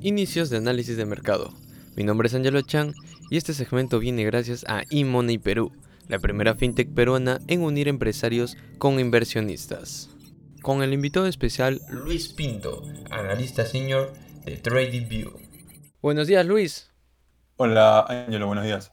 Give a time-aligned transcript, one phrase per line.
[0.00, 1.52] Inicios de análisis de mercado.
[1.94, 2.94] Mi nombre es Angelo Chan
[3.30, 5.72] y este segmento viene gracias a eMoney Perú,
[6.06, 10.08] la primera fintech peruana en unir empresarios con inversionistas.
[10.62, 14.14] Con el invitado especial Luis Pinto, analista senior
[14.46, 15.32] de TradingView.
[16.00, 16.90] Buenos días Luis.
[17.56, 18.92] Hola Angelo, buenos días.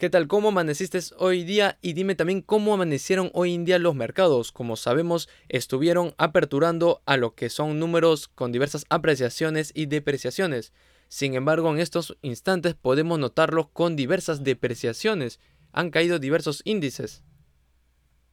[0.00, 0.28] ¿Qué tal?
[0.28, 1.76] ¿Cómo amaneciste hoy día?
[1.82, 4.50] Y dime también cómo amanecieron hoy en día los mercados.
[4.50, 10.72] Como sabemos, estuvieron aperturando a lo que son números con diversas apreciaciones y depreciaciones.
[11.08, 15.38] Sin embargo, en estos instantes podemos notarlos con diversas depreciaciones.
[15.70, 17.22] Han caído diversos índices.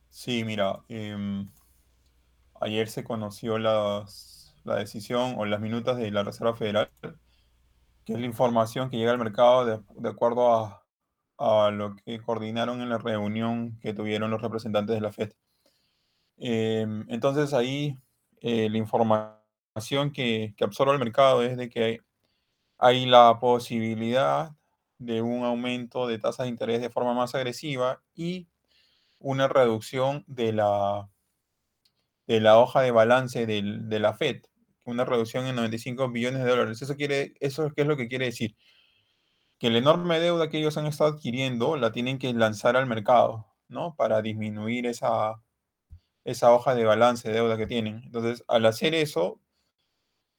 [0.09, 1.49] Sí, mira, em,
[2.61, 4.05] ayer se conoció la
[4.63, 6.89] decisión o las minutas de la Reserva Federal,
[8.05, 10.86] que es la información que llega al mercado de acuerdo a
[11.37, 15.33] a lo que coordinaron en la reunión que tuvieron los representantes de la FED.
[16.37, 17.97] Em, entonces ahí
[18.41, 22.01] eh, la información que, que absorbe el mercado es de que
[22.77, 24.51] hay la posibilidad
[24.99, 28.47] de un aumento de tasas de interés de forma más agresiva y
[29.19, 31.09] una reducción de la,
[32.27, 34.43] de la hoja de balance del, de la FED,
[34.85, 36.81] una reducción en 95 billones de dólares.
[36.81, 38.55] Eso, quiere, eso es lo que quiere decir?
[39.59, 43.47] Que la enorme deuda que ellos han estado adquiriendo la tienen que lanzar al mercado,
[43.67, 43.95] ¿no?
[43.95, 45.41] Para disminuir esa,
[46.25, 48.01] esa hoja de balance de deuda que tienen.
[48.05, 49.39] Entonces, al hacer eso,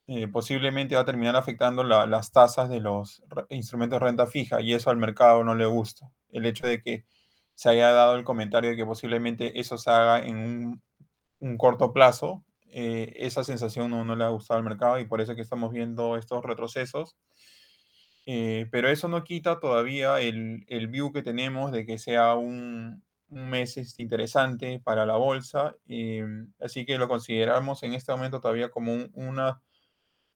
[0.06, 4.72] eh, posiblemente va a terminar afectando las tasas de los instrumentos de renta fija y
[4.72, 6.10] eso al mercado no le gusta.
[6.30, 7.04] El hecho de que
[7.54, 10.80] se haya dado el comentario de que posiblemente eso se haga en
[11.40, 15.20] un, corto plazo, eh, esa sensación no, no le ha gustado al mercado y por
[15.20, 17.16] eso es que estamos viendo estos retrocesos
[18.30, 23.02] eh, pero eso no quita todavía el, el, view que tenemos de que sea un,
[23.30, 25.74] mes este, interesante para la bolsa.
[25.88, 26.26] Eh,
[26.60, 29.62] así que lo consideramos en este momento todavía como una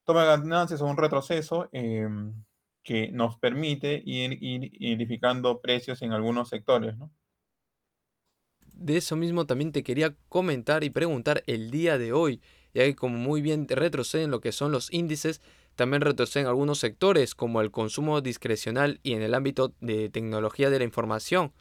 [0.05, 2.07] toma de ganancias o un retroceso eh,
[2.81, 6.97] que nos permite ir, ir, identificando precios en algunos sectores.
[6.97, 7.11] ¿no?
[8.73, 12.41] De eso mismo también te quería comentar y preguntar el día de hoy,
[12.73, 15.43] ya que como muy bien retroceden lo que son los índices,
[15.75, 20.79] también retroceden algunos sectores como el consumo discrecional y en el ámbito de tecnología de
[20.79, 21.53] la información.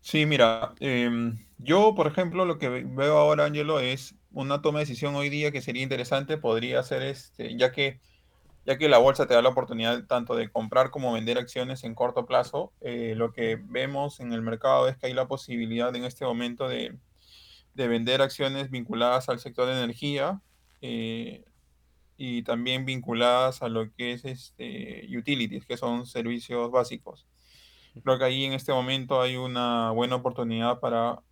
[0.00, 4.84] Sí, mira, em, yo por ejemplo lo que veo ahora, Angelo, es una toma de
[4.84, 8.00] decisión hoy día que sería interesante, podría ser este, ya que,
[8.64, 11.94] ya que la bolsa te da la oportunidad tanto de comprar como vender acciones en
[11.94, 16.04] corto plazo, eh, lo que vemos en el mercado es que hay la posibilidad en
[16.04, 16.96] este momento de,
[17.74, 20.40] de vender acciones vinculadas al sector de energía.
[20.82, 21.44] Eh,
[22.16, 27.26] y también vinculadas a lo que es este, utilities, que son servicios básicos.
[28.02, 31.22] Creo que ahí en este momento hay una buena oportunidad para,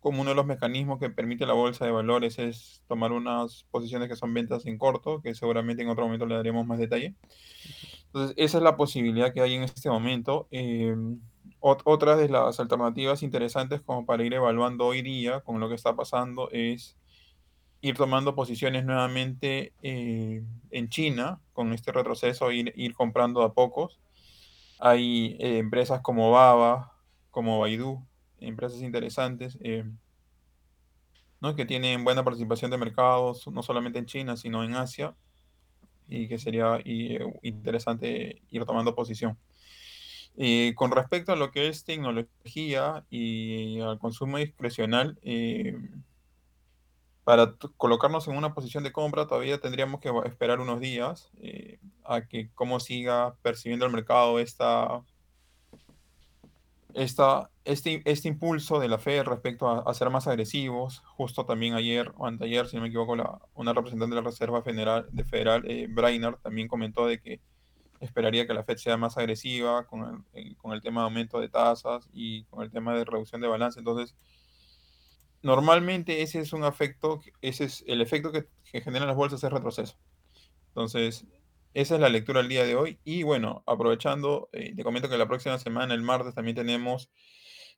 [0.00, 4.08] como uno de los mecanismos que permite la bolsa de valores es tomar unas posiciones
[4.08, 7.14] que son ventas en corto, que seguramente en otro momento le daremos más detalle.
[8.06, 10.48] Entonces, esa es la posibilidad que hay en este momento.
[10.50, 10.96] Eh,
[11.60, 15.94] otra de las alternativas interesantes como para ir evaluando hoy día con lo que está
[15.94, 16.96] pasando es
[17.80, 23.98] ir tomando posiciones nuevamente eh, en China con este retroceso, ir, ir comprando a pocos.
[24.78, 26.92] Hay eh, empresas como Baba,
[27.30, 28.04] como Baidu,
[28.38, 29.84] empresas interesantes, eh,
[31.40, 31.54] ¿no?
[31.54, 35.14] que tienen buena participación de mercados, no solamente en China, sino en Asia,
[36.08, 36.80] y que sería
[37.42, 39.38] interesante ir tomando posición.
[40.74, 45.18] con respecto a lo que es tecnología y al consumo discrecional,
[47.30, 52.22] para colocarnos en una posición de compra todavía tendríamos que esperar unos días eh, a
[52.22, 55.00] que cómo siga percibiendo el mercado esta,
[56.92, 61.04] esta, este, este impulso de la Fed respecto a, ser más agresivos.
[61.06, 64.62] Justo también ayer o anteayer, si no me equivoco, la, una representante de la Reserva
[64.62, 65.88] Federal, de Federal eh,
[66.42, 67.40] también comentó de que
[68.00, 71.38] esperaría que la Fed sea más agresiva con el, eh, con el tema de aumento
[71.38, 73.78] de tasas y con el tema de reducción de balance.
[73.78, 74.16] Entonces,
[75.42, 78.46] normalmente ese es un efecto, ese es el efecto que,
[78.80, 79.96] generan las bolsas es retroceso.
[80.68, 81.26] Entonces,
[81.74, 82.98] esa es la lectura del día de hoy.
[83.04, 87.10] Y bueno, aprovechando, eh, te comento que la próxima semana, el martes, también tenemos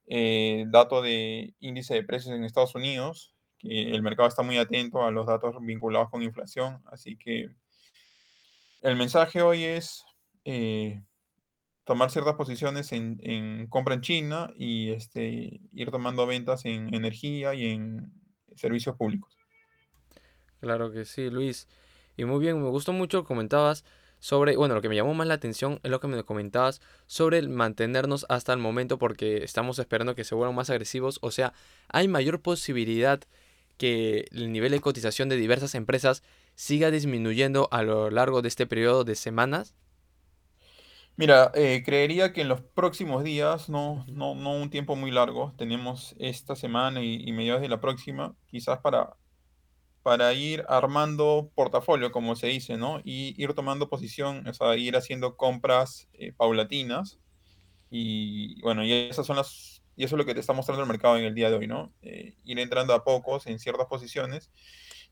[0.06, 5.04] eh, dato de índice de precios en Estados Unidos, que el mercado está muy atento
[5.04, 6.82] a los datos vinculados con inflación.
[6.86, 7.50] Así que
[8.82, 10.04] el mensaje hoy es
[10.44, 11.02] eh,
[11.84, 17.66] tomar ciertas posiciones en, compra en China y este, ir tomando ventas en energía y
[17.66, 18.12] en
[18.54, 19.36] servicios públicos.
[20.60, 21.68] Claro que sí, Luis.
[22.16, 23.84] Y muy bien, me gustó mucho, comentabas
[24.20, 27.38] sobre, bueno, lo que me llamó más la atención es lo que me comentabas sobre
[27.38, 31.52] el mantenernos hasta el momento porque estamos esperando que se vuelvan más agresivos, o sea,
[31.88, 33.20] hay mayor posibilidad
[33.78, 36.22] que el nivel de cotización de diversas empresas
[36.54, 39.74] siga disminuyendo a lo largo de este periodo de semanas?
[41.16, 45.52] Mira, eh, creería que en los próximos días, no, no, no un tiempo muy largo,
[45.58, 49.14] tenemos esta semana y, y mediados de la próxima, quizás para,
[50.02, 53.00] para ir armando portafolio, como se dice, ¿no?
[53.04, 57.20] Y ir tomando posición, o sea, ir haciendo compras eh, paulatinas.
[57.90, 60.88] Y bueno, y esas son las, y eso es lo que te está mostrando el
[60.88, 61.92] mercado en el día de hoy, ¿no?
[62.02, 64.50] Eh, ir entrando a pocos en ciertas posiciones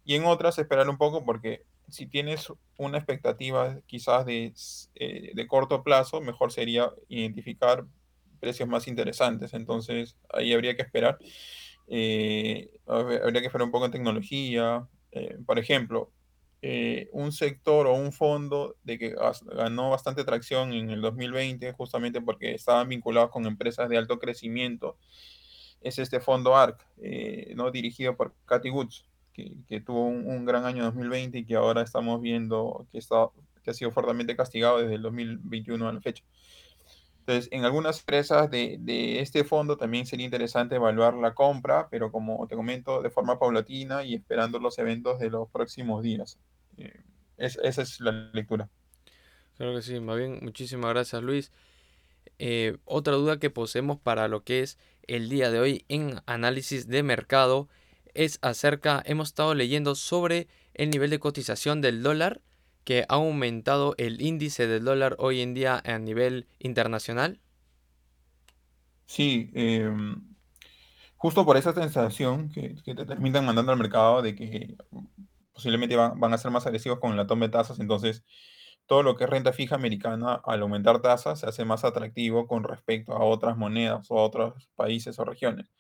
[0.05, 4.53] y en otras esperar un poco porque si tienes una expectativa quizás de,
[4.95, 7.87] eh, de corto plazo, mejor sería identificar
[8.41, 9.55] precios más interesantes.
[9.55, 11.19] Entonces ahí habría que esperar.
[11.89, 14.89] Eh, hab- habría que esperar un poco en tecnología.
[15.13, 16.13] eh, por ejemplo,
[17.13, 19.15] un sector o un fondo de que
[19.55, 24.99] ganó bastante tracción en el 2020 justamente porque estaban vinculados con empresas de alto crecimiento
[25.81, 26.87] es este fondo ARC,
[27.57, 27.71] ¿no?
[27.71, 29.07] dirigido por Cathy Woods,
[29.41, 33.29] que, que tuvo un, un, gran año 2020 y que ahora estamos viendo que, está,
[33.63, 36.25] que ha sido fuertemente castigado desde el 2021 a la fecha.
[37.21, 42.11] Entonces, en algunas empresas de, de, este fondo también sería interesante evaluar la compra, pero
[42.11, 46.39] como te comento, de forma paulatina y esperando los eventos de los próximos días.
[46.77, 47.03] Eh,
[47.37, 48.69] es, esa es la lectura.
[49.57, 51.53] Claro que sí, más bien, muchísimas gracias Luis.
[52.39, 56.89] Eh, otra duda que poseemos para lo que es el día de hoy en análisis
[56.89, 57.69] de mercado
[58.15, 62.41] es acerca, hemos estado leyendo sobre el nivel de cotización del dólar
[62.85, 67.41] que ha aumentado el índice del dólar hoy en día a nivel internacional.
[69.07, 69.91] Sí, eh,
[71.17, 74.77] justo por esa sensación que, que, te terminan mandando al mercado de que
[75.53, 78.25] posiblemente van, van, a ser más agresivos con la toma de tasas, entonces
[78.87, 82.65] todo lo que es renta fija americana, al aumentar tasas, se hace más atractivo con
[82.65, 85.71] respecto a otras monedas o a otros países o regiones.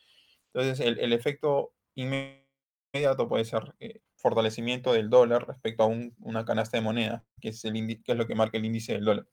[0.52, 6.44] Entonces, el, el efecto inmediato puede ser eh, fortalecimiento del dólar respecto a un, una
[6.44, 7.64] canasta de moneda, que es,
[8.06, 9.26] lo que marca el índice del dólar.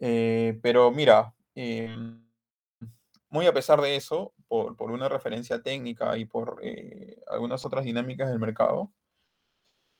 [0.00, 1.94] Eh, pero mira, eh,
[3.30, 7.84] muy a pesar de eso, por, por, una referencia técnica y por eh, algunas otras
[7.84, 8.92] dinámicas del mercado,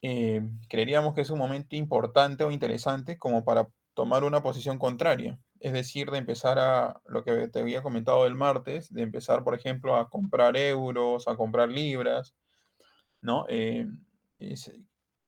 [0.03, 5.39] eh, creeríamos que es un momento importante o interesante como para tomar una posición contraria.
[5.61, 9.55] Es decir, de empezar a, lo que te había comentado el martes, de empezar, por
[9.55, 12.35] ejemplo, a comprar euros, a comprar libras,
[13.21, 13.45] ¿no?
[13.49, 13.87] Eh,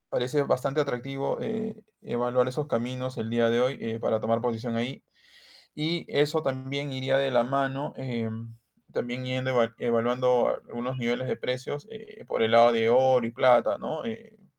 [0.09, 4.77] parece bastante atractivo eh, evaluar esos caminos el día de hoy eh, para tomar posición
[4.77, 5.05] ahí.
[5.75, 7.95] Y eso también iría de la mano,
[8.93, 11.89] también yendo eva evaluando algunos niveles de precios
[12.27, 14.03] por el lado de oro y plata, ¿no?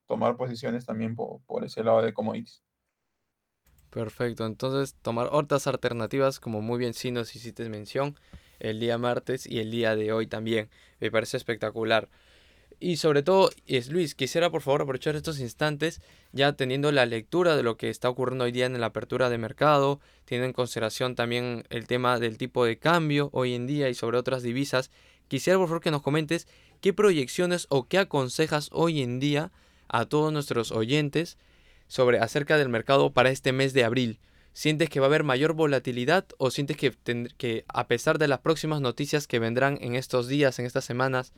[0.08, 2.64] Tomar posiciones también por, por, ese lado de commodities.
[3.94, 8.18] Perfecto, entonces tomar otras alternativas, como muy bien sí nos hiciste mención,
[8.60, 10.68] el día martes y el día de hoy también.
[11.00, 12.10] Me parece espectacular.
[12.80, 16.01] Y sobre todo, es Luis, quisiera por favor aprovechar estos instantes,
[16.31, 19.38] ya teniendo la lectura de lo que está ocurriendo hoy día en la apertura de
[19.38, 23.94] mercado, teniendo en consideración también el tema del tipo de cambio hoy en día y
[23.94, 24.90] sobre otras divisas,
[25.28, 26.48] quisiera por favor que nos comentes
[26.81, 29.51] qué proyecciones o qué aconsejas hoy en día
[29.88, 31.38] a todos nuestros oyentes
[31.94, 34.19] sobre acerca del mercado para este mes de abril.
[34.51, 36.92] ¿Sientes que va a haber mayor volatilidad o sientes que,
[37.38, 41.34] que a pesar de las próximas noticias que vendrán en estos días, en estas semanas,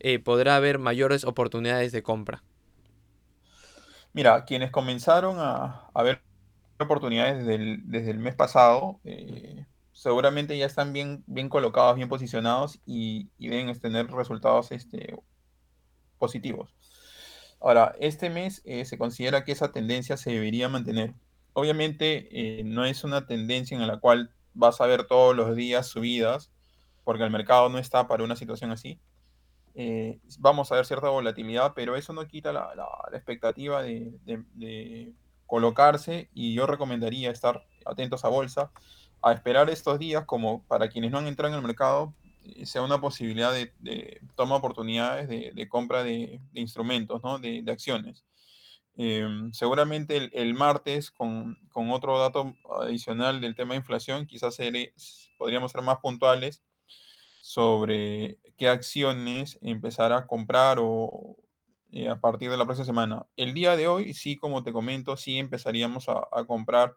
[0.00, 2.42] eh, podrá haber mayores oportunidades de compra?
[4.12, 6.20] Mira, quienes comenzaron a, a ver
[6.80, 12.08] oportunidades desde el, desde el mes pasado, eh, seguramente ya están bien, bien colocados, bien
[12.08, 15.16] posicionados y, y deben tener resultados este,
[16.18, 16.74] positivos.
[17.62, 21.14] Ahora, este mes eh, se considera que esa tendencia se debería mantener.
[21.52, 25.86] Obviamente eh, no es una tendencia en la cual vas a ver todos los días
[25.86, 26.50] subidas,
[27.04, 28.98] porque el mercado no está para una situación así.
[29.76, 32.72] Eh, vamos a ver cierta volatilidad, pero eso no quita la,
[33.12, 35.12] expectativa de, de,
[35.46, 38.72] colocarse y yo recomendaría estar atentos a bolsa,
[39.22, 42.12] a esperar estos días como para quienes no han entrado en el mercado,
[42.64, 47.38] sea una posibilidad de, de toma oportunidades de, de compra de, instrumentos, ¿no?
[47.38, 48.24] de, acciones.
[48.96, 54.58] Eh, seguramente el, el martes, con, con, otro dato adicional del tema de inflación, quizás
[55.38, 56.62] podríamos ser más puntuales
[57.40, 61.36] sobre qué acciones empezar a comprar o
[61.90, 63.26] eh, a partir de la próxima semana.
[63.36, 66.96] El día de hoy, sí, como te comento, sí empezaríamos a, a comprar,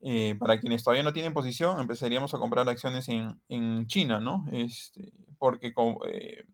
[0.00, 4.46] eh, para quienes todavía no tienen posición, empezaríamos a comprar acciones en, en China, ¿no?
[4.52, 5.72] Este, porque
[6.06, 6.44] eh,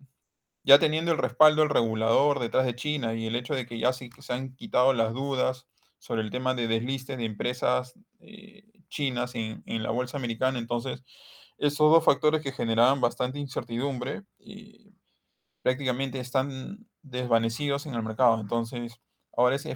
[0.62, 3.92] ya teniendo el respaldo del regulador detrás de China y el hecho de que ya
[3.92, 5.66] sí, se han quitado las dudas
[5.98, 11.04] sobre el tema de deslistes de empresas eh, chinas en, en, la bolsa americana, entonces
[11.58, 14.22] esos dos factores que generaban bastante incertidumbre
[15.62, 18.40] prácticamente están desvanecidos en el mercado.
[18.40, 19.00] Entonces,
[19.36, 19.66] ahora es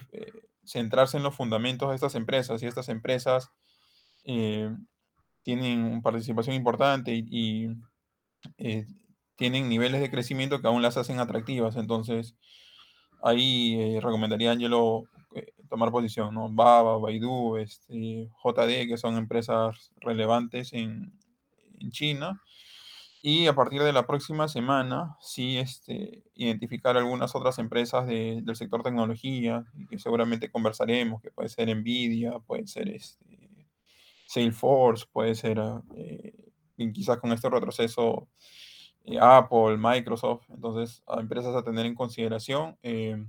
[0.65, 3.51] centrarse en los fundamentos de estas empresas y estas empresas
[4.29, 4.71] eh,
[5.43, 7.69] tienen participación importante y,
[8.59, 8.87] eh,
[9.37, 11.77] tienen niveles de crecimiento que aún las hacen atractivas.
[11.77, 12.37] Entonces,
[13.23, 15.05] ahí recomendaría Angelo
[15.71, 16.49] tomar posición, ¿no?
[16.51, 21.13] Baba, Baidu, este, JD, que son empresas relevantes en,
[21.81, 22.41] en China
[23.23, 28.57] y a partir de la próxima semana, sí, este, identificar algunas otras empresas de- del
[28.57, 33.38] sector tecnología, y que seguramente conversaremos, que puede ser Nvidia, puede ser este,
[34.29, 36.35] Salesforce, puede ser, ah, eh,
[36.77, 38.29] y quizás con este retroceso,
[39.07, 42.79] eh, Apple, Microsoft, entonces, empresas a tener en consideración.
[42.83, 43.25] eh,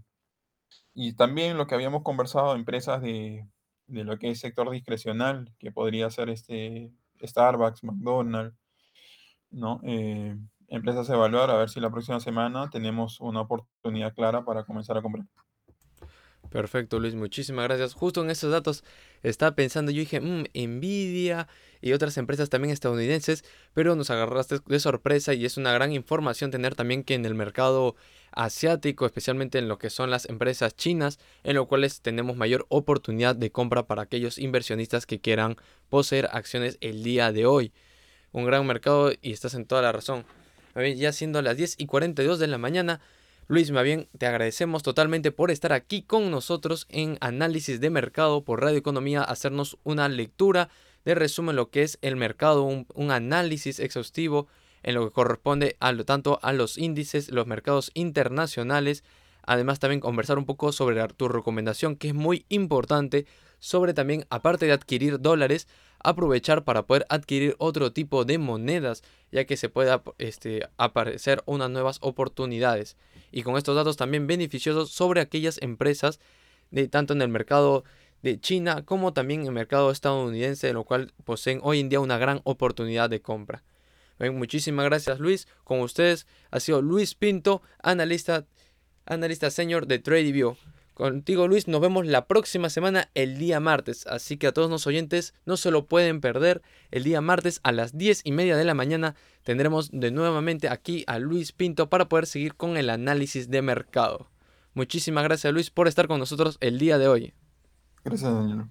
[0.94, 3.48] y también lo que habíamos conversado, empresas de,
[3.88, 6.91] de lo que es sector discrecional, que podría ser este,
[7.24, 8.56] Starbucks, McDonald's.
[9.51, 9.82] ¿no?
[10.68, 14.98] Empresas a evaluar a ver si la próxima semana tenemos una oportunidad clara para comenzar
[14.98, 15.25] a comprar.
[16.50, 17.94] Perfecto, Luis, muchísimas gracias.
[17.94, 18.84] Justo en esos datos
[19.22, 21.48] estaba pensando, yo dije, mmm, Nvidia
[21.79, 26.50] y otras empresas también estadounidenses, pero nos agarraste de sorpresa y es una gran información
[26.50, 27.96] tener también que en el mercado
[28.32, 33.36] asiático, especialmente en lo que son las empresas chinas, en lo cuales tenemos mayor oportunidad
[33.36, 35.56] de compra para aquellos inversionistas que quieran
[35.89, 37.74] poseer acciones el día de hoy.
[38.32, 40.25] Un gran mercado y estás en toda la razón.
[40.96, 43.01] Ya siendo las 10 y 42 de la mañana,
[43.51, 43.84] Luis, más
[44.15, 49.24] te agradecemos totalmente por estar aquí con nosotros en Análisis de Mercado por Radio Economía,
[49.24, 50.70] hacernos una lectura
[51.03, 54.46] de resumen lo que es el mercado, un, análisis exhaustivo
[54.84, 59.03] en lo que corresponde a lo, tanto a los índices, los mercados internacionales,
[59.41, 63.25] además también conversar un poco sobre tu recomendación que es muy importante
[63.58, 65.68] sobre también, aparte de adquirir dólares,
[66.03, 71.70] aprovechar para poder adquirir otro tipo de monedas, ya que se pueda este, aparecer unas
[71.70, 72.98] nuevas oportunidades.
[73.32, 76.20] Y con estos datos también beneficiosos sobre aquellas empresas,
[76.72, 77.84] de, tanto en el mercado
[78.22, 82.00] de China como también en el mercado estadounidense, en lo cual poseen hoy en día
[82.00, 83.63] una gran oportunidad de compra.
[84.20, 85.48] muchísimas gracias Luis.
[85.63, 88.46] Con ustedes ha sido Luis Pinto, analista,
[89.06, 90.56] analista senior de TradeView.
[91.00, 94.86] Contigo Luis, nos vemos la próxima semana el día martes, así que a todos los
[94.86, 96.62] oyentes no se lo pueden perder.
[96.91, 101.06] El día martes a las 10 y media de la mañana tendremos de nuevamente aquí
[101.08, 104.29] a Luis Pinto para poder seguir con el análisis de mercado.
[104.74, 107.34] Muchísimas gracias Luis por estar con nosotros el día de hoy.
[108.03, 108.65] Gracias Daniel.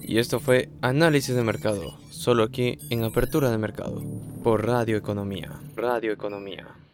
[0.00, 4.02] Y esto fue Análisis de Mercado, solo aquí en Apertura de Mercado,
[4.42, 5.60] por Radio Economía.
[5.74, 6.66] Radio Economía.